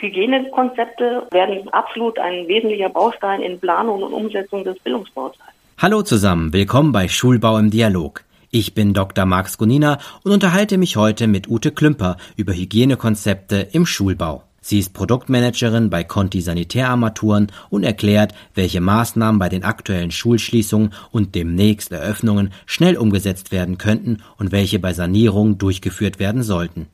Hygienekonzepte 0.00 1.26
werden 1.30 1.68
absolut 1.70 2.18
ein 2.18 2.48
wesentlicher 2.48 2.88
Baustein 2.88 3.42
in 3.42 3.60
Planung 3.60 4.02
und 4.02 4.12
Umsetzung 4.12 4.64
des 4.64 4.78
Bildungsbaus 4.80 5.36
sein. 5.38 5.54
Hallo 5.78 6.02
zusammen, 6.02 6.52
willkommen 6.52 6.92
bei 6.92 7.08
Schulbau 7.08 7.58
im 7.58 7.70
Dialog. 7.70 8.24
Ich 8.50 8.74
bin 8.74 8.94
Dr. 8.94 9.26
Max 9.26 9.58
Gunina 9.58 9.98
und 10.24 10.32
unterhalte 10.32 10.76
mich 10.76 10.96
heute 10.96 11.26
mit 11.26 11.48
Ute 11.48 11.70
Klümper 11.70 12.16
über 12.36 12.52
Hygienekonzepte 12.52 13.68
im 13.72 13.86
Schulbau. 13.86 14.42
Sie 14.62 14.78
ist 14.78 14.92
Produktmanagerin 14.92 15.88
bei 15.88 16.04
Conti 16.04 16.40
Sanitärarmaturen 16.40 17.50
und 17.70 17.82
erklärt, 17.82 18.34
welche 18.54 18.80
Maßnahmen 18.80 19.38
bei 19.38 19.48
den 19.48 19.64
aktuellen 19.64 20.10
Schulschließungen 20.10 20.92
und 21.12 21.34
demnächst 21.34 21.92
Eröffnungen 21.92 22.52
schnell 22.66 22.96
umgesetzt 22.96 23.52
werden 23.52 23.78
könnten 23.78 24.18
und 24.36 24.52
welche 24.52 24.78
bei 24.78 24.92
Sanierungen 24.92 25.58
durchgeführt 25.58 26.18
werden 26.18 26.42
sollten. 26.42 26.88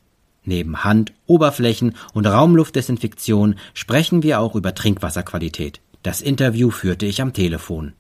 Neben 0.47 0.85
Hand-, 0.85 1.13
Oberflächen- 1.27 1.97
und 2.15 2.27
Raumluftdesinfektion 2.27 3.57
sprechen 3.75 4.23
wir 4.23 4.41
auch 4.41 4.55
über 4.55 4.75
Trinkwasserqualität. 4.75 5.81
Das 6.03 6.23
Interview 6.23 6.71
führte 6.71 7.05
ich 7.05 7.21
am 7.21 7.33
Telefon. 7.33 7.95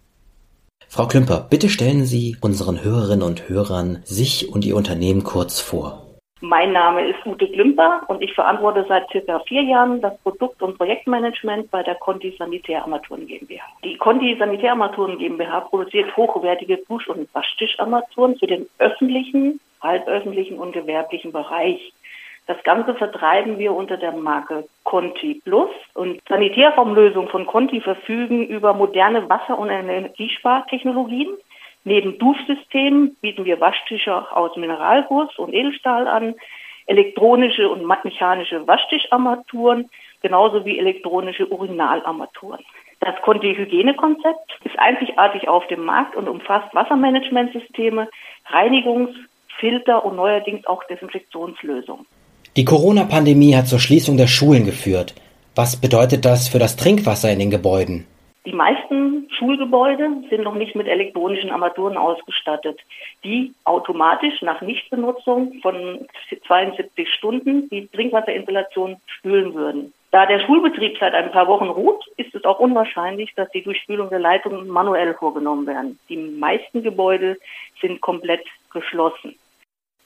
Frau 0.89 1.07
Klümper, 1.07 1.47
bitte 1.51 1.69
stellen 1.69 2.05
Sie 2.05 2.37
unseren 2.41 2.83
Hörerinnen 2.83 3.27
und 3.27 3.49
Hörern 3.49 3.99
sich 4.05 4.49
und 4.49 4.65
Ihr 4.65 4.77
Unternehmen 4.77 5.25
kurz 5.25 5.61
vor. 5.61 6.07
Mein 6.41 6.73
Name 6.73 7.09
ist 7.09 7.25
Ute 7.25 7.49
Glümper 7.49 8.03
und 8.09 8.23
ich 8.23 8.33
verantworte 8.35 8.85
seit 8.89 9.09
circa 9.11 9.41
vier 9.49 9.63
Jahren 9.63 10.01
das 10.03 10.17
Produkt- 10.19 10.63
und 10.63 10.77
Projektmanagement 10.77 11.71
bei 11.71 11.83
der 11.83 11.95
Conti 11.95 12.37
Sanitärarmaturen 12.39 13.27
GmbH. 13.27 13.65
Die 13.83 13.97
Conti 13.97 14.37
Sanitärarmaturen 14.39 15.19
GmbH 15.19 15.61
produziert 15.61 16.15
hochwertige 16.17 16.79
Dusch- 16.89 17.09
und 17.09 17.35
Waschtischarmaturen 17.35 18.39
für 18.39 18.47
den 18.47 18.69
öffentlichen, 18.79 19.61
halböffentlichen 19.83 20.59
und 20.59 20.73
gewerblichen 20.73 21.33
Bereich. 21.33 21.93
Das 22.47 22.63
Ganze 22.63 22.95
vertreiben 22.95 23.59
wir 23.59 23.73
unter 23.75 23.97
der 23.97 24.13
Marke 24.13 24.69
Conti 24.85 25.43
Plus 25.45 25.71
und 25.95 26.21
Sanitärraumlösungen 26.29 27.29
von 27.29 27.47
Conti 27.47 27.81
verfügen 27.81 28.47
über 28.47 28.73
moderne 28.73 29.29
Wasser- 29.29 29.59
und 29.59 29.69
Energiespartechnologien 29.69 31.37
Neben 31.87 32.19
Duftsystemen 32.19 33.15
bieten 33.21 33.45
wir 33.45 33.61
Waschtische 33.61 34.37
aus 34.37 34.57
Mineralguss 34.57 35.39
und 35.39 35.55
Edelstahl 35.55 36.09
an, 36.09 36.35
elektronische 36.87 37.69
und 37.69 37.87
mechanische 37.87 38.67
Waschtischarmaturen, 38.67 39.89
genauso 40.21 40.65
wie 40.65 40.81
elektronische 40.81 41.47
Urinalarmaturen. 41.47 42.65
Das 42.99 43.15
Conti-Hygienekonzept 43.23 44.59
ist 44.65 44.77
einzigartig 44.81 45.47
auf 45.47 45.65
dem 45.69 45.85
Markt 45.85 46.17
und 46.17 46.29
umfasst 46.29 46.75
Wassermanagementsysteme, 46.75 48.09
Reinigungs-, 48.51 49.15
Filter 49.61 50.05
und 50.05 50.17
neuerdings 50.17 50.67
auch 50.67 50.83
Desinfektionslösungen. 50.89 52.05
Die 52.57 52.65
Corona-Pandemie 52.65 53.55
hat 53.55 53.67
zur 53.67 53.79
Schließung 53.79 54.17
der 54.17 54.29
Schulen 54.29 54.65
geführt. 54.65 55.15
Was 55.55 55.79
bedeutet 55.79 56.25
das 56.25 56.49
für 56.49 56.59
das 56.59 56.77
Trinkwasser 56.77 57.31
in 57.31 57.39
den 57.39 57.51
Gebäuden? 57.51 58.07
Die 58.47 58.53
meisten 58.55 59.29
Schulgebäude 59.39 60.09
sind 60.31 60.43
noch 60.43 60.55
nicht 60.55 60.75
mit 60.75 60.87
elektronischen 60.87 61.51
Armaturen 61.51 61.99
ausgestattet, 61.99 62.81
die 63.25 63.53
automatisch 63.65 64.41
nach 64.41 64.63
Nichtbenutzung 64.63 65.53
von 65.61 66.07
72 66.47 67.13
Stunden 67.13 67.69
die 67.69 67.89
Trinkwasserinstallation 67.89 68.97
spülen 69.07 69.53
würden. 69.53 69.93
Da 70.11 70.25
der 70.25 70.41
Schulbetrieb 70.41 70.97
seit 70.99 71.13
ein 71.13 71.33
paar 71.33 71.49
Wochen 71.49 71.69
ruht, 71.69 72.07
ist 72.17 72.35
es 72.35 72.47
auch 72.47 72.59
unwahrscheinlich, 72.59 73.35
dass 73.35 73.51
die 73.51 73.65
Durchspülung 73.65 74.09
der 74.09 74.21
Leitungen 74.21 74.67
manuell 74.67 75.13
vorgenommen 75.13 75.67
werden. 75.67 75.99
Die 76.09 76.17
meisten 76.17 76.83
Gebäude 76.83 77.37
sind 77.83 78.01
komplett 78.01 78.47
geschlossen. 78.73 79.35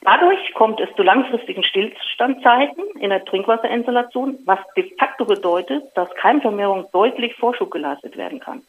Dadurch 0.03 0.53
kommt 0.55 0.79
es 0.79 0.89
zu 0.95 1.03
langfristigen 1.03 1.63
Stillstandzeiten 1.63 2.83
in 2.99 3.11
der 3.11 3.23
Trinkwasserinstallation, 3.23 4.39
was 4.45 4.59
de 4.75 4.91
facto 4.97 5.25
bedeutet, 5.25 5.83
dass 5.93 6.09
Keimvermehrung 6.15 6.87
deutlich 6.91 7.35
Vorschub 7.35 7.69
geleistet 7.69 8.17
werden 8.17 8.39
kann. 8.39 8.63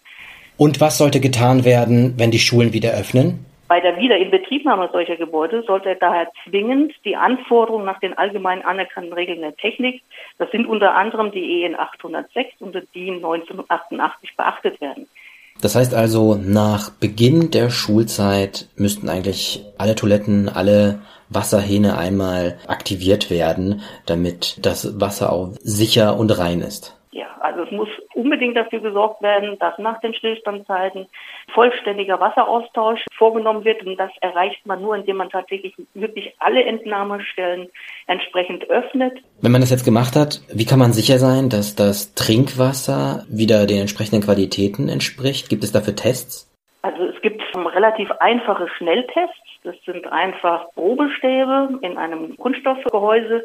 Und 0.58 0.80
was 0.80 0.98
sollte 0.98 1.20
getan 1.20 1.64
werden, 1.64 2.14
wenn 2.18 2.30
die 2.30 2.38
Schulen 2.38 2.74
wieder 2.74 2.90
öffnen? 2.90 3.46
Bei 3.66 3.80
der 3.80 3.96
Wiederinbetriebnahme 3.96 4.90
solcher 4.92 5.16
Gebäude 5.16 5.62
sollte 5.62 5.96
daher 5.98 6.30
zwingend 6.44 6.92
die 7.06 7.16
Anforderungen 7.16 7.86
nach 7.86 8.00
den 8.00 8.12
allgemein 8.18 8.62
anerkannten 8.62 9.14
Regeln 9.14 9.40
der 9.40 9.56
Technik, 9.56 10.02
das 10.36 10.50
sind 10.50 10.66
unter 10.66 10.94
anderem 10.94 11.32
die 11.32 11.64
EN 11.64 11.78
806 11.78 12.60
und 12.60 12.74
die 12.74 12.86
DIN 12.94 13.14
1988 13.24 14.36
beachtet 14.36 14.78
werden. 14.82 15.08
Das 15.62 15.76
heißt 15.76 15.94
also, 15.94 16.34
nach 16.34 16.90
Beginn 16.90 17.52
der 17.52 17.70
Schulzeit 17.70 18.66
müssten 18.74 19.08
eigentlich 19.08 19.64
alle 19.78 19.94
Toiletten, 19.94 20.48
alle 20.48 20.98
Wasserhähne 21.30 21.96
einmal 21.96 22.58
aktiviert 22.66 23.30
werden, 23.30 23.80
damit 24.04 24.58
das 24.62 25.00
Wasser 25.00 25.32
auch 25.32 25.52
sicher 25.62 26.16
und 26.18 26.36
rein 26.36 26.62
ist. 26.62 26.96
Ja, 27.14 27.26
also 27.40 27.64
es 27.64 27.70
muss 27.70 27.88
unbedingt 28.14 28.56
dafür 28.56 28.80
gesorgt 28.80 29.20
werden, 29.20 29.58
dass 29.58 29.76
nach 29.76 30.00
den 30.00 30.14
Stillstandzeiten 30.14 31.06
vollständiger 31.52 32.18
Wasseraustausch 32.18 33.04
vorgenommen 33.14 33.66
wird. 33.66 33.84
Und 33.84 33.98
das 33.98 34.10
erreicht 34.22 34.64
man 34.64 34.80
nur, 34.80 34.96
indem 34.96 35.18
man 35.18 35.28
tatsächlich 35.28 35.74
wirklich 35.92 36.34
alle 36.38 36.64
Entnahmestellen 36.64 37.68
entsprechend 38.06 38.70
öffnet. 38.70 39.18
Wenn 39.42 39.52
man 39.52 39.60
das 39.60 39.70
jetzt 39.70 39.84
gemacht 39.84 40.16
hat, 40.16 40.40
wie 40.54 40.64
kann 40.64 40.78
man 40.78 40.94
sicher 40.94 41.18
sein, 41.18 41.50
dass 41.50 41.76
das 41.76 42.14
Trinkwasser 42.14 43.26
wieder 43.28 43.66
den 43.66 43.80
entsprechenden 43.80 44.22
Qualitäten 44.22 44.88
entspricht? 44.88 45.50
Gibt 45.50 45.64
es 45.64 45.72
dafür 45.72 45.94
Tests? 45.94 46.50
Also 46.80 47.04
es 47.04 47.20
gibt 47.20 47.42
relativ 47.54 48.10
einfache 48.20 48.68
Schnelltests. 48.78 49.36
Das 49.64 49.76
sind 49.84 50.06
einfach 50.10 50.72
Probestäbe 50.74 51.78
in 51.82 51.96
einem 51.96 52.36
Kunststoffgehäuse. 52.36 53.44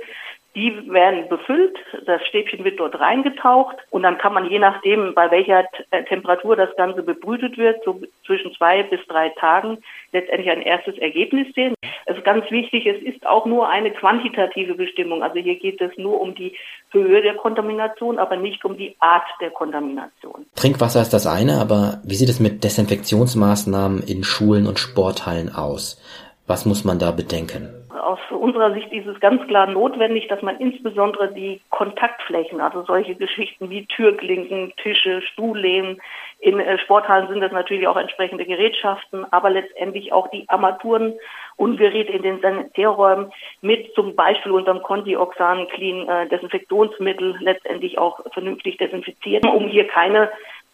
Die 0.57 0.73
werden 0.91 1.29
befüllt, 1.29 1.77
das 2.07 2.19
Stäbchen 2.25 2.63
wird 2.65 2.79
dort 2.79 2.99
reingetaucht 2.99 3.75
und 3.91 4.01
dann 4.01 4.17
kann 4.17 4.33
man 4.33 4.49
je 4.49 4.57
nachdem, 4.57 5.13
bei 5.13 5.29
welcher 5.29 5.65
äh, 5.91 6.03
Temperatur 6.05 6.55
das 6.55 6.75
Ganze 6.75 7.03
bebrütet 7.03 7.59
wird, 7.59 7.83
so 7.85 8.01
zwischen 8.25 8.51
zwei 8.55 8.81
bis 8.81 8.99
drei 9.07 9.29
Tagen 9.39 9.77
letztendlich 10.11 10.49
ein 10.49 10.63
erstes 10.63 10.97
Ergebnis 10.97 11.53
sehen. 11.53 11.75
Es 12.07 12.17
ist 12.17 12.25
ganz 12.25 12.49
wichtig, 12.49 12.87
es 12.87 12.99
ist 13.03 13.27
auch 13.27 13.45
nur 13.45 13.69
eine 13.69 13.91
quantitative 13.91 14.73
Bestimmung. 14.73 15.21
Also 15.21 15.37
hier 15.37 15.59
geht 15.59 15.79
es 15.79 15.95
nur 15.95 16.19
um 16.19 16.33
die 16.33 16.57
Höhe 16.89 17.21
der 17.21 17.35
Kontamination, 17.35 18.17
aber 18.17 18.35
nicht 18.35 18.65
um 18.65 18.77
die 18.77 18.95
Art 18.99 19.27
der 19.39 19.51
Kontamination. 19.51 20.47
Trinkwasser 20.55 21.01
ist 21.03 21.13
das 21.13 21.27
eine, 21.27 21.61
aber 21.61 22.01
wie 22.03 22.15
sieht 22.15 22.29
es 22.29 22.39
mit 22.39 22.63
Desinfektionsmaßnahmen 22.63 24.01
in 24.01 24.23
Schulen 24.23 24.65
und 24.65 24.79
Sporthallen 24.79 25.53
aus? 25.53 26.01
Was 26.47 26.65
muss 26.65 26.83
man 26.83 26.97
da 26.97 27.11
bedenken? 27.11 27.76
Aus 27.99 28.19
unserer 28.29 28.73
Sicht 28.73 28.91
ist 28.91 29.07
es 29.07 29.19
ganz 29.19 29.45
klar 29.47 29.67
notwendig, 29.67 30.27
dass 30.27 30.41
man 30.41 30.59
insbesondere 30.59 31.33
die 31.33 31.61
Kontaktflächen, 31.69 32.61
also 32.61 32.83
solche 32.83 33.15
Geschichten 33.15 33.69
wie 33.69 33.85
Türklinken, 33.85 34.73
Tische, 34.77 35.21
Stuhllehnen, 35.21 36.01
in 36.39 36.59
äh, 36.59 36.77
Sporthallen 36.79 37.27
sind 37.29 37.41
das 37.41 37.51
natürlich 37.51 37.87
auch 37.87 37.97
entsprechende 37.97 38.45
Gerätschaften, 38.45 39.25
aber 39.31 39.49
letztendlich 39.49 40.13
auch 40.13 40.27
die 40.29 40.47
Armaturen 40.47 41.13
und 41.55 41.77
Geräte 41.77 42.11
in 42.11 42.21
den 42.21 42.39
Sanitärräumen 42.41 43.31
mit 43.61 43.93
zum 43.95 44.15
Beispiel 44.15 44.51
unserem 44.51 44.83
Conti-Oxan 44.83 45.67
Clean 45.69 46.07
äh, 46.07 46.27
Desinfektionsmittel 46.29 47.37
letztendlich 47.39 47.97
auch 47.97 48.19
vernünftig 48.33 48.77
desinfizieren, 48.77 49.49
um 49.49 49.67
hier 49.67 49.87
keine 49.87 50.29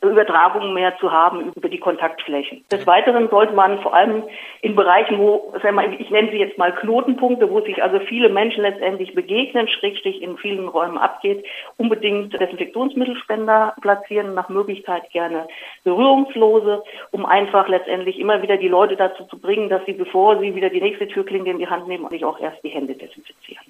Übertragungen 0.09 0.73
mehr 0.73 0.97
zu 0.99 1.11
haben 1.11 1.51
über 1.55 1.69
die 1.69 1.79
Kontaktflächen. 1.79 2.63
Des 2.71 2.85
Weiteren 2.87 3.29
sollte 3.29 3.53
man 3.53 3.79
vor 3.81 3.93
allem 3.93 4.23
in 4.61 4.75
Bereichen, 4.75 5.17
wo, 5.19 5.53
ich 5.99 6.09
nenne 6.09 6.31
sie 6.31 6.37
jetzt 6.37 6.57
mal 6.57 6.73
Knotenpunkte, 6.73 7.49
wo 7.49 7.61
sich 7.61 7.81
also 7.83 7.99
viele 7.99 8.29
Menschen 8.29 8.63
letztendlich 8.63 9.13
begegnen, 9.13 9.67
Schrägstrich 9.67 10.21
in 10.21 10.37
vielen 10.37 10.67
Räumen 10.67 10.97
abgeht, 10.97 11.45
unbedingt 11.77 12.33
Desinfektionsmittelspender 12.33 13.75
platzieren, 13.81 14.33
nach 14.33 14.49
Möglichkeit 14.49 15.09
gerne 15.11 15.47
berührungslose, 15.83 16.83
um 17.11 17.25
einfach 17.25 17.67
letztendlich 17.67 18.19
immer 18.19 18.41
wieder 18.41 18.57
die 18.57 18.67
Leute 18.67 18.95
dazu 18.95 19.23
zu 19.25 19.37
bringen, 19.39 19.69
dass 19.69 19.85
sie, 19.85 19.93
bevor 19.93 20.39
sie 20.39 20.55
wieder 20.55 20.69
die 20.69 20.81
nächste 20.81 21.07
Türklinke 21.07 21.51
in 21.51 21.59
die 21.59 21.67
Hand 21.67 21.87
nehmen, 21.87 22.09
sich 22.09 22.25
auch 22.25 22.39
erst 22.39 22.63
die 22.63 22.69
Hände 22.69 22.93
desinfizieren. 22.93 23.65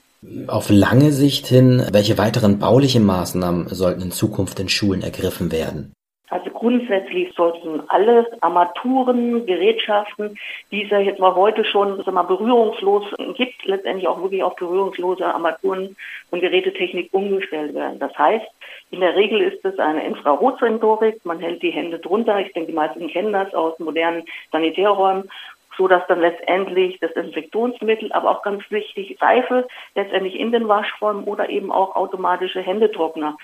Auf 0.47 0.69
lange 0.69 1.11
Sicht 1.11 1.47
hin, 1.47 1.85
welche 1.91 2.17
weiteren 2.17 2.59
baulichen 2.59 3.05
Maßnahmen 3.05 3.67
sollten 3.67 4.01
in 4.01 4.11
Zukunft 4.11 4.59
in 4.59 4.69
Schulen 4.69 5.01
ergriffen 5.01 5.51
werden? 5.51 5.93
Also 6.33 6.49
grundsätzlich 6.49 7.31
sollten 7.35 7.83
alle 7.89 8.25
Armaturen, 8.41 9.45
Gerätschaften, 9.45 10.35
die 10.71 10.83
es 10.83 10.89
ja 10.89 10.97
jetzt 10.97 11.19
mal 11.19 11.35
heute 11.35 11.63
schon 11.63 12.01
sag 12.03 12.11
mal, 12.11 12.23
berührungslos 12.23 13.05
gibt, 13.35 13.63
letztendlich 13.65 14.07
auch 14.07 14.19
wirklich 14.19 14.41
auf 14.41 14.55
berührungslose 14.55 15.23
Armaturen 15.27 15.95
und 16.31 16.39
Gerätetechnik 16.39 17.09
umgestellt 17.13 17.75
werden. 17.75 17.99
Das 17.99 18.17
heißt, 18.17 18.47
in 18.89 19.01
der 19.01 19.15
Regel 19.15 19.41
ist 19.41 19.63
es 19.63 19.77
eine 19.77 20.03
Infrarotsensorik. 20.07 21.23
Man 21.23 21.39
hält 21.39 21.61
die 21.61 21.69
Hände 21.69 21.99
drunter. 21.99 22.39
Ich 22.39 22.51
denke, 22.53 22.71
die 22.71 22.75
meisten 22.75 23.07
kennen 23.09 23.31
das 23.31 23.53
aus 23.53 23.77
modernen 23.77 24.23
Sanitärräumen 24.51 25.29
so 25.77 25.87
dass 25.87 26.05
dann 26.07 26.21
letztendlich 26.21 26.99
das 26.99 27.13
Desinfektionsmittel, 27.13 28.11
aber 28.11 28.31
auch 28.31 28.43
ganz 28.43 28.63
wichtig 28.69 29.17
Seife 29.19 29.67
letztendlich 29.95 30.39
in 30.39 30.51
den 30.51 30.67
Waschräumen 30.67 31.23
oder 31.23 31.49
eben 31.49 31.71
auch 31.71 31.95
automatische 31.95 32.61
Händetrockner 32.61 33.37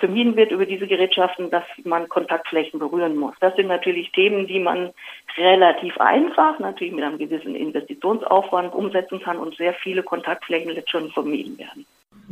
vermieden 0.00 0.36
wird 0.36 0.50
über 0.50 0.66
diese 0.66 0.86
Gerätschaften, 0.86 1.50
dass 1.50 1.64
man 1.84 2.08
Kontaktflächen 2.08 2.78
berühren 2.78 3.16
muss. 3.16 3.34
Das 3.40 3.56
sind 3.56 3.68
natürlich 3.68 4.12
Themen, 4.12 4.46
die 4.46 4.60
man 4.60 4.90
relativ 5.38 5.98
einfach, 5.98 6.58
natürlich 6.58 6.92
mit 6.92 7.04
einem 7.04 7.18
gewissen 7.18 7.54
Investitionsaufwand 7.54 8.74
umsetzen 8.74 9.20
kann 9.20 9.38
und 9.38 9.56
sehr 9.56 9.72
viele 9.72 10.02
Kontaktflächen 10.02 10.72
jetzt 10.72 10.90
schon 10.90 11.10
vermieden 11.10 11.58
werden. 11.58 11.86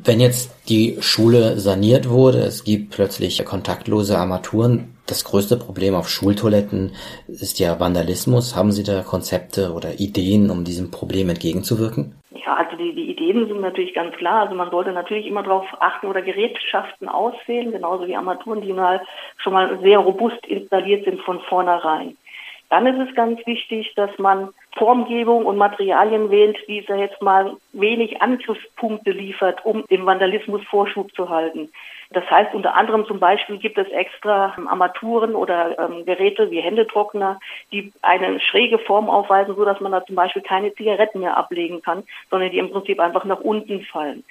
Wenn 0.06 0.20
jetzt 0.20 0.68
die 0.68 0.98
Schule 1.00 1.58
saniert 1.58 2.08
wurde, 2.08 2.38
es 2.38 2.62
gibt 2.62 2.90
plötzlich 2.94 3.44
kontaktlose 3.44 4.16
Armaturen. 4.16 4.94
Das 5.08 5.24
größte 5.24 5.56
Problem 5.56 5.96
auf 5.96 6.08
Schultoiletten 6.08 6.92
ist 7.26 7.58
ja 7.58 7.80
Vandalismus. 7.80 8.54
Haben 8.54 8.70
Sie 8.70 8.84
da 8.84 9.02
Konzepte 9.02 9.72
oder 9.72 9.98
Ideen, 9.98 10.50
um 10.50 10.62
diesem 10.62 10.92
Problem 10.92 11.28
entgegenzuwirken? 11.28 12.14
Ja, 12.30 12.54
also 12.54 12.76
die, 12.76 12.94
die 12.94 13.10
Ideen 13.10 13.48
sind 13.48 13.60
natürlich 13.60 13.94
ganz 13.94 14.14
klar. 14.14 14.42
Also 14.42 14.54
man 14.54 14.70
sollte 14.70 14.92
natürlich 14.92 15.26
immer 15.26 15.42
darauf 15.42 15.66
achten 15.80 16.06
oder 16.06 16.22
Gerätschaften 16.22 17.08
auswählen, 17.08 17.72
genauso 17.72 18.06
wie 18.06 18.14
Armaturen, 18.14 18.60
die 18.60 18.72
mal 18.72 19.02
schon 19.38 19.54
mal 19.54 19.80
sehr 19.80 19.98
robust 19.98 20.46
installiert 20.46 21.04
sind 21.04 21.20
von 21.22 21.40
vornherein. 21.48 22.16
Dann 22.68 22.86
ist 22.86 23.08
es 23.08 23.14
ganz 23.14 23.44
wichtig, 23.46 23.92
dass 23.94 24.10
man 24.18 24.50
Formgebung 24.76 25.46
und 25.46 25.56
Materialien 25.56 26.30
wählt, 26.30 26.58
die 26.68 26.78
jetzt 26.78 27.22
mal 27.22 27.56
wenig 27.72 28.20
Angriffspunkte 28.20 29.10
liefert, 29.10 29.64
um 29.64 29.84
dem 29.86 30.04
Vandalismus 30.04 30.62
Vorschub 30.64 31.14
zu 31.14 31.28
halten. 31.28 31.70
Das 32.10 32.28
heißt, 32.30 32.54
unter 32.54 32.74
anderem 32.74 33.04
zum 33.06 33.18
Beispiel 33.18 33.58
gibt 33.58 33.78
es 33.78 33.88
extra 33.88 34.54
Armaturen 34.68 35.34
oder 35.34 35.78
ähm, 35.78 36.04
Geräte 36.04 36.50
wie 36.50 36.60
Händetrockner, 36.60 37.40
die 37.72 37.92
eine 38.02 38.38
schräge 38.40 38.78
Form 38.78 39.10
aufweisen, 39.10 39.56
so 39.56 39.64
dass 39.64 39.80
man 39.80 39.92
da 39.92 40.04
zum 40.04 40.14
Beispiel 40.14 40.42
keine 40.42 40.72
Zigaretten 40.74 41.20
mehr 41.20 41.36
ablegen 41.36 41.82
kann, 41.82 42.04
sondern 42.30 42.50
die 42.50 42.58
im 42.58 42.70
Prinzip 42.70 43.00
einfach 43.00 43.24
nach 43.24 43.40
unten 43.40 43.82
fallen. 43.82 44.24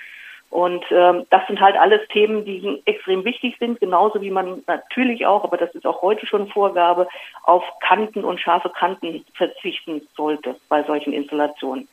Und 0.50 0.86
ähm, 0.92 1.26
das 1.32 1.46
sind 1.48 1.60
halt 1.60 1.76
alles 1.76 2.02
Themen, 2.10 2.46
die 2.46 2.82
extrem 2.86 3.26
wichtig 3.26 3.56
sind, 3.60 3.80
genauso 3.80 4.22
wie 4.22 4.32
man 4.32 4.64
natürlich 4.68 5.26
auch, 5.26 5.44
aber 5.44 5.58
das 5.58 5.74
ist 5.76 5.86
auch 5.86 6.02
heute 6.02 6.26
schon 6.26 6.48
Vorgabe, 6.48 7.08
auf 7.44 7.64
Kanten 7.82 8.24
und 8.24 8.40
scharfe 8.40 8.70
Kanten 8.70 9.26
verzichten 9.34 10.08
sollte 10.16 10.56
bei 10.70 10.84
solchen 10.84 11.14
Installationen. 11.14 11.88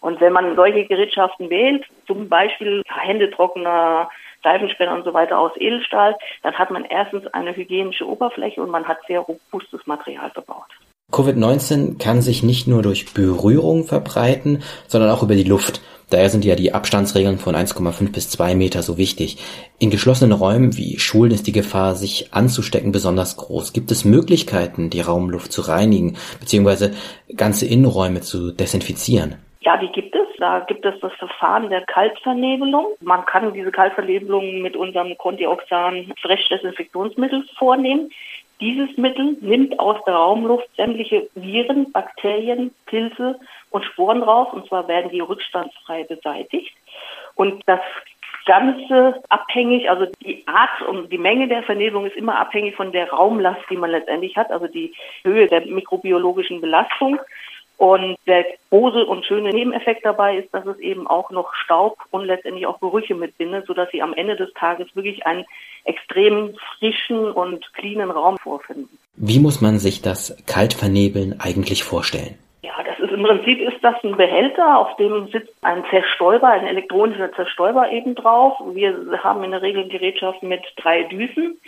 Und 0.00 0.20
wenn 0.20 0.32
man 0.32 0.54
solche 0.54 0.84
Gerätschaften 0.84 1.50
wählt, 1.50 1.84
zum 2.06 2.28
Beispiel 2.28 2.82
Händetrockner, 2.86 4.08
Seifenspender 4.42 4.94
und 4.94 5.04
so 5.04 5.12
weiter 5.14 5.38
aus 5.38 5.52
Edelstahl, 5.56 6.16
dann 6.42 6.54
hat 6.54 6.70
man 6.70 6.84
erstens 6.84 7.26
eine 7.28 7.56
hygienische 7.56 8.06
Oberfläche 8.06 8.62
und 8.62 8.70
man 8.70 8.86
hat 8.86 8.98
sehr 9.08 9.20
robustes 9.20 9.86
Material 9.86 10.30
verbaut. 10.30 10.70
Covid-19 11.12 12.02
kann 12.02 12.20
sich 12.20 12.42
nicht 12.42 12.66
nur 12.66 12.82
durch 12.82 13.14
Berührung 13.14 13.84
verbreiten, 13.84 14.62
sondern 14.86 15.10
auch 15.10 15.22
über 15.22 15.34
die 15.34 15.44
Luft. 15.44 15.80
Daher 16.08 16.28
sind 16.30 16.44
ja 16.44 16.54
die 16.54 16.72
Abstandsregeln 16.72 17.38
von 17.38 17.56
1,5 17.56 18.12
bis 18.12 18.30
2 18.30 18.54
Meter 18.54 18.82
so 18.82 18.96
wichtig. 18.96 19.38
In 19.80 19.90
geschlossenen 19.90 20.32
Räumen 20.32 20.76
wie 20.76 21.00
Schulen 21.00 21.32
ist 21.32 21.48
die 21.48 21.52
Gefahr, 21.52 21.96
sich 21.96 22.32
anzustecken, 22.32 22.92
besonders 22.92 23.36
groß. 23.36 23.72
Gibt 23.72 23.90
es 23.90 24.04
Möglichkeiten, 24.04 24.88
die 24.88 25.00
Raumluft 25.00 25.50
zu 25.52 25.62
reinigen, 25.62 26.16
beziehungsweise 26.38 26.94
ganze 27.36 27.66
Innenräume 27.66 28.20
zu 28.20 28.52
desinfizieren? 28.52 29.36
Ja, 29.60 29.76
die 29.78 29.88
gibt 29.88 30.14
es. 30.14 30.22
Da 30.38 30.60
gibt 30.60 30.84
es 30.84 30.94
das 31.00 31.12
Verfahren 31.14 31.70
der 31.70 31.80
Kaltvernebelung. 31.86 32.86
Man 33.00 33.24
kann 33.24 33.52
diese 33.52 33.72
Kaltvernebelung 33.72 34.60
mit 34.60 34.76
unserem 34.76 35.18
Contioxan 35.18 36.12
Freshdesinfektionsmittel 36.22 37.44
vornehmen. 37.58 38.10
Dieses 38.60 38.96
Mittel 38.96 39.36
nimmt 39.40 39.78
aus 39.78 40.02
der 40.06 40.14
Raumluft 40.14 40.68
sämtliche 40.76 41.28
Viren, 41.34 41.92
Bakterien, 41.92 42.74
Pilze 42.86 43.38
und 43.70 43.84
Sporen 43.84 44.22
raus, 44.22 44.48
und 44.52 44.66
zwar 44.68 44.88
werden 44.88 45.10
die 45.10 45.20
rückstandsfrei 45.20 46.04
beseitigt. 46.04 46.74
Und 47.34 47.62
das 47.66 47.80
Ganze 48.46 49.22
abhängig, 49.28 49.90
also 49.90 50.06
die 50.24 50.44
Art 50.46 50.80
und 50.88 51.12
die 51.12 51.18
Menge 51.18 51.48
der 51.48 51.64
Vernebelung 51.64 52.06
ist 52.06 52.16
immer 52.16 52.38
abhängig 52.38 52.76
von 52.76 52.92
der 52.92 53.10
Raumlast, 53.10 53.62
die 53.68 53.76
man 53.76 53.90
letztendlich 53.90 54.36
hat, 54.36 54.50
also 54.50 54.68
die 54.68 54.94
Höhe 55.24 55.48
der 55.48 55.66
mikrobiologischen 55.66 56.60
Belastung. 56.60 57.18
Und 57.78 58.16
der 58.26 58.46
große 58.70 59.04
und 59.04 59.26
schöne 59.26 59.50
Nebeneffekt 59.50 60.04
dabei 60.04 60.38
ist, 60.38 60.52
dass 60.54 60.64
es 60.66 60.78
eben 60.78 61.06
auch 61.06 61.30
noch 61.30 61.54
Staub 61.54 61.98
und 62.10 62.24
letztendlich 62.24 62.66
auch 62.66 62.80
Gerüche 62.80 63.14
mitbindet, 63.14 63.66
sodass 63.66 63.90
Sie 63.90 64.00
am 64.02 64.14
Ende 64.14 64.36
des 64.36 64.52
Tages 64.54 64.88
wirklich 64.94 65.26
einen 65.26 65.44
extrem 65.84 66.56
frischen 66.78 67.30
und 67.32 67.72
cleanen 67.74 68.10
Raum 68.10 68.38
vorfinden. 68.38 68.98
Wie 69.16 69.40
muss 69.40 69.60
man 69.60 69.78
sich 69.78 70.00
das 70.00 70.42
Kaltvernebeln 70.46 71.38
eigentlich 71.38 71.84
vorstellen? 71.84 72.38
Ja, 72.62 72.72
das 72.82 72.98
ist 72.98 73.12
im 73.12 73.22
Prinzip 73.22 73.60
ist 73.60 73.82
das 73.82 73.94
ein 74.02 74.16
Behälter, 74.16 74.78
auf 74.78 74.96
dem 74.96 75.28
sitzt 75.28 75.54
ein 75.62 75.84
Zerstäuber, 75.90 76.48
ein 76.48 76.66
elektronischer 76.66 77.32
Zerstäuber 77.32 77.90
eben 77.92 78.14
drauf. 78.14 78.54
Wir 78.72 79.22
haben 79.22 79.44
in 79.44 79.50
der 79.50 79.62
Regel 79.62 79.86
Gerätschaften 79.88 80.48
mit 80.48 80.62
drei 80.76 81.02
Düsen. 81.04 81.60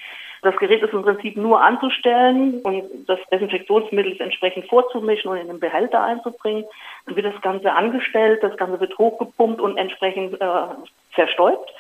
Das 0.42 0.56
Gerät 0.56 0.82
ist 0.82 0.92
im 0.92 1.02
Prinzip 1.02 1.36
nur 1.36 1.60
anzustellen 1.60 2.60
und 2.62 2.84
das 3.06 3.18
Desinfektionsmittel 3.32 4.20
entsprechend 4.20 4.68
vorzumischen 4.68 5.30
und 5.30 5.36
in 5.38 5.48
den 5.48 5.60
Behälter 5.60 6.02
einzubringen. 6.02 6.64
Dann 7.06 7.16
wird 7.16 7.26
das 7.26 7.40
Ganze 7.42 7.72
angestellt, 7.72 8.42
das 8.42 8.56
Ganze 8.56 8.78
wird 8.80 8.96
hochgepumpt 8.98 9.60
und 9.60 9.76
entsprechend 9.76 10.40
äh, 10.40 10.46
zerstäubt. 11.14 11.72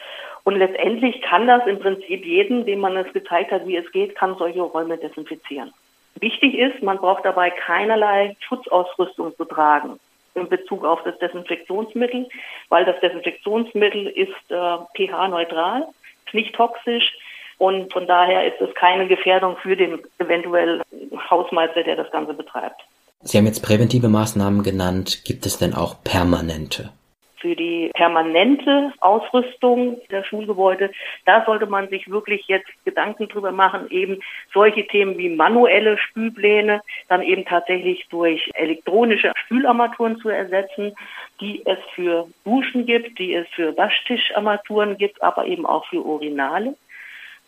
Und 0.44 0.56
letztendlich 0.56 1.20
kann 1.22 1.46
das 1.46 1.66
im 1.66 1.78
Prinzip 1.78 2.24
jeden, 2.24 2.64
dem 2.64 2.80
man 2.80 2.96
es 2.96 3.12
gezeigt 3.12 3.52
hat, 3.52 3.66
wie 3.66 3.76
es 3.76 3.90
geht, 3.92 4.14
kann 4.14 4.36
solche 4.38 4.62
Räume 4.62 4.96
desinfizieren. 4.96 5.72
Wichtig 6.20 6.54
ist, 6.54 6.82
man 6.82 6.98
braucht 6.98 7.24
dabei 7.24 7.50
keinerlei 7.50 8.36
Schutzausrüstung 8.40 9.36
zu 9.36 9.44
tragen 9.44 10.00
in 10.34 10.48
Bezug 10.48 10.84
auf 10.84 11.02
das 11.04 11.18
Desinfektionsmittel, 11.18 12.28
weil 12.68 12.84
das 12.84 12.98
Desinfektionsmittel 13.00 14.06
ist 14.06 14.50
äh, 14.50 14.78
pH-neutral, 14.96 15.86
nicht 16.32 16.54
toxisch 16.54 17.12
und 17.58 17.92
von 17.92 18.06
daher 18.06 18.46
ist 18.46 18.60
es 18.60 18.74
keine 18.74 19.06
Gefährdung 19.08 19.56
für 19.56 19.76
den 19.76 20.00
eventuell 20.18 20.82
Hausmeister, 21.30 21.82
der 21.82 21.96
das 21.96 22.10
Ganze 22.10 22.34
betreibt. 22.34 22.80
Sie 23.20 23.36
haben 23.36 23.46
jetzt 23.46 23.64
präventive 23.64 24.08
Maßnahmen 24.08 24.62
genannt. 24.62 25.24
Gibt 25.24 25.44
es 25.44 25.58
denn 25.58 25.74
auch 25.74 26.02
permanente? 26.04 26.92
Für 27.40 27.54
die 27.54 27.90
permanente 27.94 28.92
Ausrüstung 29.00 30.00
der 30.10 30.24
Schulgebäude, 30.24 30.90
da 31.24 31.44
sollte 31.44 31.66
man 31.66 31.88
sich 31.88 32.08
wirklich 32.10 32.46
jetzt 32.48 32.68
Gedanken 32.84 33.28
drüber 33.28 33.52
machen, 33.52 33.88
eben 33.90 34.20
solche 34.52 34.86
Themen 34.86 35.18
wie 35.18 35.28
manuelle 35.28 35.98
Spülpläne 35.98 36.80
dann 37.08 37.22
eben 37.22 37.44
tatsächlich 37.44 38.06
durch 38.10 38.50
elektronische 38.54 39.32
Spülarmaturen 39.36 40.18
zu 40.18 40.28
ersetzen, 40.28 40.94
die 41.40 41.62
es 41.64 41.78
für 41.94 42.26
Duschen 42.44 42.86
gibt, 42.86 43.18
die 43.20 43.34
es 43.34 43.46
für 43.50 43.76
Waschtischarmaturen 43.76 44.98
gibt, 44.98 45.22
aber 45.22 45.46
eben 45.46 45.64
auch 45.64 45.86
für 45.86 46.04
Urinale. 46.04 46.74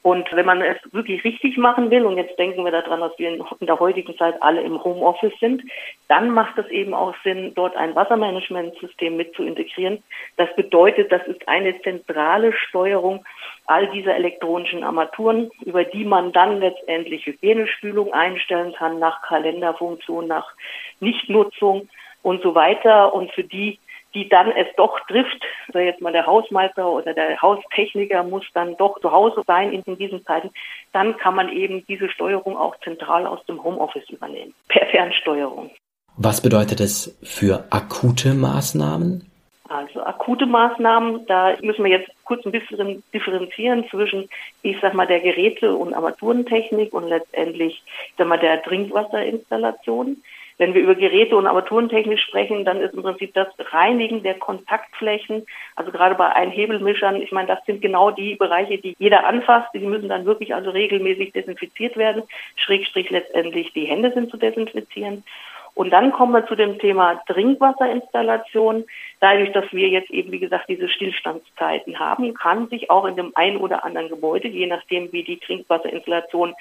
Und 0.02 0.32
wenn 0.32 0.46
man 0.46 0.62
es 0.62 0.78
wirklich 0.92 1.24
richtig 1.24 1.58
machen 1.58 1.90
will, 1.90 2.06
und 2.06 2.16
jetzt 2.16 2.38
denken 2.38 2.64
wir 2.64 2.72
daran, 2.72 3.00
dass 3.00 3.18
wir 3.18 3.28
in 3.28 3.66
der 3.66 3.78
heutigen 3.78 4.16
Zeit 4.16 4.42
alle 4.42 4.62
im 4.62 4.82
Homeoffice 4.82 5.38
sind, 5.40 5.62
dann 6.08 6.30
macht 6.30 6.56
es 6.56 6.66
eben 6.68 6.94
auch 6.94 7.14
Sinn, 7.22 7.52
dort 7.54 7.76
ein 7.76 7.94
Wassermanagementsystem 7.94 9.14
mit 9.14 9.34
zu 9.34 9.42
integrieren. 9.42 10.02
Das 10.38 10.48
bedeutet, 10.56 11.12
das 11.12 11.26
ist 11.26 11.46
eine 11.46 11.80
zentrale 11.82 12.54
Steuerung 12.54 13.26
all 13.66 13.88
dieser 13.88 14.16
elektronischen 14.16 14.84
Armaturen, 14.84 15.50
über 15.66 15.84
die 15.84 16.04
man 16.04 16.32
dann 16.32 16.60
letztendlich 16.60 17.26
Hygienespülung 17.26 18.14
einstellen 18.14 18.72
kann, 18.72 18.98
nach 18.98 19.20
Kalenderfunktion, 19.22 20.26
nach 20.26 20.50
Nichtnutzung 21.00 21.90
und 22.22 22.42
so 22.42 22.54
weiter. 22.54 23.12
Und 23.12 23.32
für 23.32 23.44
die 23.44 23.78
die 24.14 24.28
dann 24.28 24.50
es 24.50 24.66
doch 24.76 24.98
trifft, 25.06 25.42
also 25.68 25.78
jetzt 25.78 26.00
mal 26.00 26.12
der 26.12 26.26
Hausmeister 26.26 26.88
oder 26.88 27.14
der 27.14 27.40
Haustechniker 27.40 28.22
muss 28.22 28.44
dann 28.54 28.76
doch 28.76 29.00
zu 29.00 29.10
Hause 29.10 29.42
sein 29.46 29.72
in 29.72 29.96
diesen 29.96 30.24
Zeiten, 30.24 30.50
dann 30.92 31.16
kann 31.16 31.34
man 31.34 31.48
eben 31.50 31.86
diese 31.86 32.08
Steuerung 32.08 32.56
auch 32.56 32.78
zentral 32.80 33.26
aus 33.26 33.44
dem 33.46 33.62
Homeoffice 33.62 34.08
übernehmen, 34.10 34.54
per 34.68 34.86
Fernsteuerung. 34.86 35.70
Was 36.16 36.42
bedeutet 36.42 36.80
es 36.80 37.18
für 37.22 37.64
akute 37.70 38.34
Maßnahmen? 38.34 39.30
Also 39.70 40.02
akute 40.02 40.46
Maßnahmen, 40.46 41.26
da 41.26 41.56
müssen 41.62 41.84
wir 41.84 41.92
jetzt 41.92 42.10
kurz 42.24 42.44
ein 42.44 42.50
bisschen 42.50 43.04
differenzieren 43.14 43.88
zwischen, 43.88 44.28
ich 44.62 44.76
sag 44.82 44.94
mal, 44.94 45.06
der 45.06 45.20
Geräte- 45.20 45.76
und 45.76 45.94
Armaturentechnik 45.94 46.92
und 46.92 47.08
letztendlich, 47.08 47.80
ich 48.08 48.14
sag 48.18 48.26
mal, 48.26 48.38
der 48.38 48.60
Trinkwasserinstallation. 48.64 50.16
Wenn 50.60 50.74
wir 50.74 50.82
über 50.82 50.94
Geräte 50.94 51.38
und 51.38 51.46
Armaturentechnik 51.46 52.20
sprechen, 52.20 52.66
dann 52.66 52.82
ist 52.82 52.92
im 52.92 53.00
Prinzip 53.00 53.32
das 53.32 53.48
Reinigen 53.72 54.22
der 54.22 54.34
Kontaktflächen, 54.34 55.46
also 55.74 55.90
gerade 55.90 56.16
bei 56.16 56.28
Einhebelmischern, 56.34 57.16
ich 57.16 57.32
meine, 57.32 57.48
das 57.48 57.64
sind 57.64 57.80
genau 57.80 58.10
die 58.10 58.34
Bereiche, 58.34 58.76
die 58.76 58.94
jeder 58.98 59.26
anfasst. 59.26 59.68
Die 59.72 59.78
müssen 59.78 60.10
dann 60.10 60.26
wirklich 60.26 60.54
also 60.54 60.68
regelmäßig 60.68 61.32
desinfiziert 61.32 61.96
werden, 61.96 62.24
schrägstrich 62.56 63.08
letztendlich 63.08 63.72
die 63.72 63.86
Hände 63.86 64.12
sind 64.12 64.30
zu 64.30 64.36
desinfizieren. 64.36 65.24
Und 65.72 65.94
dann 65.94 66.12
kommen 66.12 66.34
wir 66.34 66.46
zu 66.46 66.56
dem 66.56 66.78
Thema 66.78 67.22
Trinkwasserinstallation. 67.26 68.84
Dadurch, 69.20 69.52
dass 69.52 69.70
wir 69.70 69.88
jetzt 69.88 70.10
eben, 70.10 70.32
wie 70.32 70.38
gesagt, 70.38 70.68
diese 70.68 70.88
Stillstandszeiten 70.88 71.98
haben, 71.98 72.32
kann 72.32 72.68
sich 72.68 72.90
auch 72.90 73.04
in 73.04 73.16
dem 73.16 73.32
einen 73.34 73.58
oder 73.58 73.84
anderen 73.84 74.08
Gebäude, 74.08 74.48
je 74.48 74.66
nachdem, 74.66 75.12
wie 75.12 75.22
die 75.22 75.38
Trinkwasserinstallation 75.38 76.54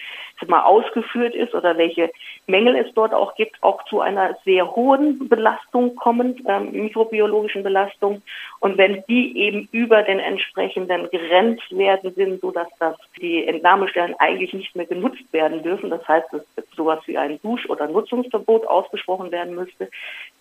mal 0.47 0.63
ausgeführt 0.63 1.35
ist 1.35 1.53
oder 1.53 1.77
welche 1.77 2.11
Mängel 2.47 2.75
es 2.75 2.93
dort 2.93 3.13
auch 3.13 3.35
gibt, 3.35 3.61
auch 3.61 3.83
zu 3.85 4.01
einer 4.01 4.37
sehr 4.43 4.75
hohen 4.75 5.29
Belastung 5.29 5.95
kommen, 5.95 6.43
ähm, 6.47 6.71
mikrobiologischen 6.71 7.63
Belastung. 7.63 8.21
Und 8.59 8.77
wenn 8.77 9.03
die 9.07 9.37
eben 9.37 9.69
über 9.71 10.03
den 10.03 10.19
entsprechenden 10.19 11.09
Grenzwerten 11.09 12.13
sind, 12.13 12.41
sodass 12.41 12.67
das 12.79 12.97
die 13.21 13.45
Entnahmestellen 13.45 14.15
eigentlich 14.19 14.53
nicht 14.53 14.75
mehr 14.75 14.85
genutzt 14.85 15.31
werden 15.31 15.63
dürfen, 15.63 15.89
das 15.89 16.05
heißt, 16.07 16.27
dass 16.33 16.65
sowas 16.75 16.99
wie 17.05 17.17
ein 17.17 17.39
Dusch- 17.41 17.69
oder 17.69 17.87
Nutzungsverbot 17.87 18.67
ausgesprochen 18.67 19.31
werden 19.31 19.55
müsste, 19.55 19.89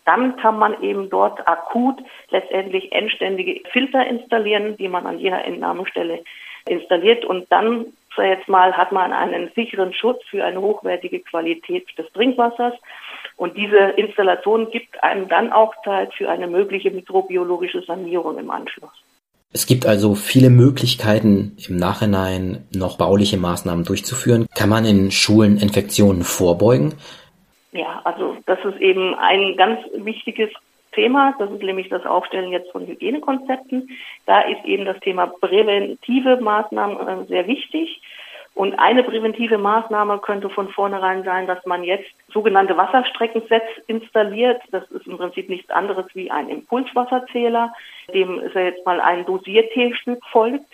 dann 0.09 0.39
kann 0.39 0.59
man 0.59 0.83
eben 0.83 1.11
dort 1.11 1.47
akut 1.47 2.01
letztendlich 2.31 2.93
endständige 2.93 3.61
Filter 3.71 4.07
installieren, 4.07 4.75
die 4.79 4.89
man 4.89 5.07
an 5.07 5.19
jeder 5.19 5.45
Entnahmestelle 5.45 6.25
installiert 6.67 7.27
und 7.27 7.47
dann 7.53 7.87
jetzt 8.17 8.49
mal 8.49 8.77
hat 8.77 8.91
man 8.91 9.13
einen 9.13 9.51
sicheren 9.55 9.93
Schutz 9.93 10.21
für 10.29 10.45
eine 10.45 10.61
hochwertige 10.61 11.21
Qualität 11.21 11.87
des 11.97 12.11
Trinkwassers 12.15 12.73
und 13.37 13.57
diese 13.57 13.77
Installation 13.97 14.71
gibt 14.71 15.03
einem 15.05 15.29
dann 15.29 15.53
auch 15.53 15.75
Zeit 15.85 16.13
für 16.15 16.29
eine 16.29 16.49
mögliche 16.49 16.91
mikrobiologische 16.91 17.83
Sanierung 17.83 18.39
im 18.39 18.51
Anschluss. 18.51 18.91
Es 19.53 19.67
gibt 19.67 19.87
also 19.87 20.15
viele 20.15 20.51
Möglichkeiten, 20.51 21.57
im 21.69 21.77
Nachhinein 21.77 22.67
noch 22.75 22.99
bauliche 22.99 23.37
Maßnahmen 23.37 23.85
durchzuführen. 23.85 24.47
Kann 24.55 24.69
man 24.69 24.85
in 24.85 25.11
Schulen 25.11 25.59
Infektionen 25.59 26.23
vorbeugen? 26.23 26.95
Ja, 27.73 28.01
also 28.05 28.37
das 28.47 28.59
ist 28.65 28.81
eben 28.81 29.15
ein 29.15 29.57
ganz 29.57 29.81
wichtiges 29.95 30.51
Thema. 30.93 31.35
Das 31.39 31.51
ist 31.51 31.63
nämlich 31.63 31.89
das 31.89 32.05
Aufstellen 32.07 32.51
jetzt 32.51 32.71
von 32.73 32.87
Hygienekonzepten. 32.87 33.91
Da 34.27 34.41
ist 34.41 34.65
eben 34.65 34.85
das 34.85 34.99
Thema 35.01 35.27
präventive 35.27 36.39
Maßnahmen 36.41 37.07
äh, 37.07 37.27
sehr 37.27 37.47
wichtig. 37.47 38.01
Und 38.55 38.77
eine 38.77 39.05
präventive 39.05 39.57
Maßnahme 39.57 40.19
könnte 40.19 40.51
von 40.51 40.69
vornherein 40.71 41.23
sein, 41.23 41.47
dass 41.47 41.65
man 41.65 41.85
jetzt 41.85 42.11
sogenannte 42.33 42.77
Wasserstreckensets 42.77 43.69
installiert. 43.87 44.61
Das 44.73 44.91
ist 44.91 45.07
im 45.07 45.17
Prinzip 45.17 45.49
nichts 45.49 45.71
anderes 45.71 46.07
wie 46.15 46.29
ein 46.29 46.49
Impulswasserzähler, 46.49 47.73
dem 48.13 48.41
ist 48.41 48.57
ja 48.57 48.63
jetzt 48.63 48.85
mal 48.85 49.01
ein 49.01 49.25
Dosiertstück 49.27 50.25
folgt. 50.33 50.67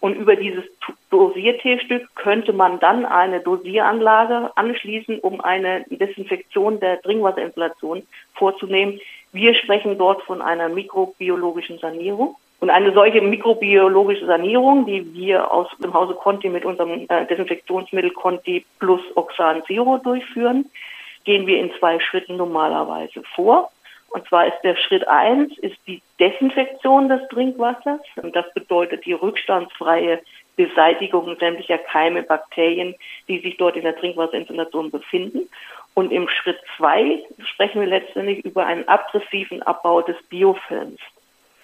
Und 0.00 0.14
über 0.14 0.34
dieses 0.34 0.64
Dosiertstück 1.10 2.08
könnte 2.14 2.54
man 2.54 2.80
dann 2.80 3.04
eine 3.04 3.40
Dosieranlage 3.40 4.50
anschließen, 4.56 5.20
um 5.20 5.42
eine 5.42 5.84
Desinfektion 5.90 6.80
der 6.80 7.02
Trinkwasserinstallation 7.02 8.02
vorzunehmen. 8.34 8.98
Wir 9.32 9.54
sprechen 9.54 9.98
dort 9.98 10.22
von 10.22 10.40
einer 10.40 10.68
mikrobiologischen 10.70 11.78
Sanierung. 11.78 12.36
Und 12.60 12.68
eine 12.68 12.92
solche 12.92 13.22
mikrobiologische 13.22 14.26
Sanierung, 14.26 14.84
die 14.84 15.14
wir 15.14 15.52
aus 15.52 15.68
dem 15.82 15.94
Hause 15.94 16.14
Conti 16.14 16.48
mit 16.48 16.64
unserem 16.64 17.06
äh, 17.08 17.26
Desinfektionsmittel 17.26 18.10
Conti 18.10 18.66
plus 18.78 19.00
Oxan 19.14 19.62
Zero 19.66 19.98
durchführen, 19.98 20.66
gehen 21.24 21.46
wir 21.46 21.58
in 21.58 21.72
zwei 21.78 21.98
Schritten 22.00 22.36
normalerweise 22.36 23.22
vor. 23.34 23.70
Und 24.10 24.26
zwar 24.26 24.46
ist 24.46 24.60
der 24.62 24.76
Schritt 24.76 25.06
eins 25.06 25.56
ist 25.58 25.78
die 25.86 26.02
Desinfektion 26.18 27.08
des 27.08 27.26
Trinkwassers. 27.28 28.00
Und 28.16 28.34
das 28.34 28.52
bedeutet 28.54 29.06
die 29.06 29.12
rückstandsfreie 29.12 30.20
Beseitigung 30.56 31.36
sämtlicher 31.38 31.78
Keime, 31.78 32.22
Bakterien, 32.22 32.94
die 33.28 33.38
sich 33.38 33.56
dort 33.56 33.76
in 33.76 33.82
der 33.82 33.96
Trinkwasserinstallation 33.96 34.90
befinden. 34.90 35.48
Und 35.94 36.12
im 36.12 36.28
Schritt 36.28 36.58
zwei 36.76 37.22
sprechen 37.44 37.80
wir 37.80 37.88
letztendlich 37.88 38.44
über 38.44 38.66
einen 38.66 38.86
aggressiven 38.88 39.62
Abbau 39.62 40.02
des 40.02 40.16
Biofilms. 40.28 41.00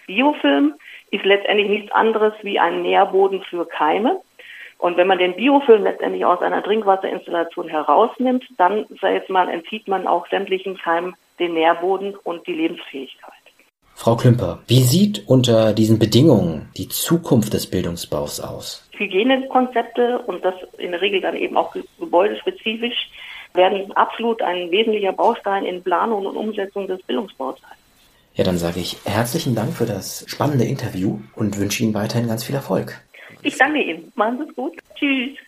Biofilm 0.06 0.74
ist 1.10 1.24
letztendlich 1.24 1.68
nichts 1.68 1.92
anderes 1.92 2.32
wie 2.42 2.60
ein 2.60 2.82
Nährboden 2.82 3.42
für 3.42 3.66
Keime. 3.66 4.20
Und 4.78 4.96
wenn 4.96 5.08
man 5.08 5.18
den 5.18 5.34
Biofilm 5.34 5.82
letztendlich 5.82 6.24
aus 6.24 6.40
einer 6.42 6.62
Trinkwasserinstallation 6.62 7.68
herausnimmt, 7.68 8.44
dann, 8.56 8.86
sag 9.00 9.14
jetzt 9.14 9.30
mal, 9.30 9.48
entzieht 9.48 9.88
man 9.88 10.06
auch 10.06 10.28
sämtlichen 10.28 10.78
Keimen 10.78 11.16
den 11.38 11.54
Nährboden 11.54 12.14
und 12.24 12.46
die 12.46 12.52
Lebensfähigkeit. 12.52 13.32
Frau 13.94 14.14
Klümper, 14.14 14.60
wie 14.66 14.82
sieht 14.82 15.26
unter 15.26 15.72
diesen 15.72 15.98
Bedingungen 15.98 16.68
die 16.76 16.88
Zukunft 16.88 17.54
des 17.54 17.66
Bildungsbaus 17.66 18.40
aus? 18.40 18.86
Hygienekonzepte 18.92 20.18
und 20.26 20.44
das 20.44 20.54
in 20.76 20.90
der 20.90 21.00
Regel 21.00 21.22
dann 21.22 21.34
eben 21.34 21.56
auch 21.56 21.74
gebäudespezifisch 21.98 23.10
werden 23.54 23.90
absolut 23.92 24.42
ein 24.42 24.70
wesentlicher 24.70 25.12
Baustein 25.12 25.64
in 25.64 25.82
Planung 25.82 26.26
und 26.26 26.36
Umsetzung 26.36 26.86
des 26.86 27.02
Bildungsbaus 27.04 27.58
sein. 27.60 27.76
Ja, 28.34 28.44
dann 28.44 28.58
sage 28.58 28.80
ich 28.80 28.98
herzlichen 29.06 29.54
Dank 29.54 29.72
für 29.72 29.86
das 29.86 30.26
spannende 30.28 30.64
Interview 30.64 31.18
und 31.34 31.58
wünsche 31.58 31.82
Ihnen 31.82 31.94
weiterhin 31.94 32.28
ganz 32.28 32.44
viel 32.44 32.54
Erfolg. 32.54 33.00
Ich 33.42 33.56
danke 33.56 33.82
Ihnen. 33.82 34.12
Machen 34.14 34.38
Sie 34.38 34.44
es 34.50 34.54
gut. 34.54 34.76
Tschüss. 34.94 35.38